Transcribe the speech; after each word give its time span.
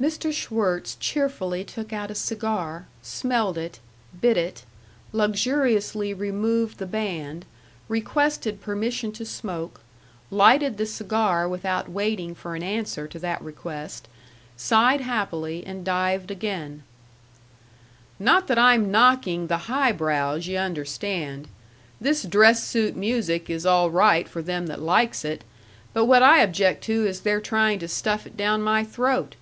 Mr. 0.00 0.32
Schwirtz 0.32 0.94
cheerfully 1.00 1.64
took 1.64 1.92
out 1.92 2.08
a 2.08 2.14
cigar, 2.14 2.86
smelled 3.02 3.58
it, 3.58 3.80
bit 4.20 4.36
it, 4.36 4.64
luxuriously 5.10 6.14
removed 6.14 6.78
the 6.78 6.86
band, 6.86 7.44
requested 7.88 8.60
permission 8.60 9.10
to 9.10 9.26
smoke, 9.26 9.80
lighted 10.30 10.78
the 10.78 10.86
cigar 10.86 11.48
without 11.48 11.88
waiting 11.88 12.32
for 12.32 12.54
an 12.54 12.62
answer 12.62 13.08
to 13.08 13.18
that 13.18 13.42
request, 13.42 14.06
sighed 14.56 15.00
happily, 15.00 15.66
and 15.66 15.84
dived 15.84 16.30
again: 16.30 16.84
"Not 18.20 18.46
that 18.46 18.56
I'm 18.56 18.92
knocking 18.92 19.48
the 19.48 19.66
high 19.66 19.90
brows, 19.90 20.46
y' 20.46 20.54
understand. 20.54 21.48
This 22.00 22.22
dress 22.22 22.62
suit 22.62 22.94
music 22.94 23.50
is 23.50 23.66
all 23.66 23.90
right 23.90 24.28
for 24.28 24.42
them 24.42 24.68
that 24.68 24.80
likes 24.80 25.24
it. 25.24 25.42
But 25.92 26.04
what 26.04 26.22
I 26.22 26.38
object 26.38 26.84
to 26.84 27.04
is 27.04 27.22
their 27.22 27.40
trying 27.40 27.80
to 27.80 27.88
stuff 27.88 28.28
it 28.28 28.36
down 28.36 28.62
my 28.62 28.84
throat! 28.84 29.34